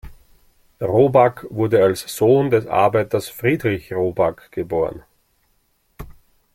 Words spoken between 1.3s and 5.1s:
wurde als Sohn des Arbeiters Friedrich Robak geboren.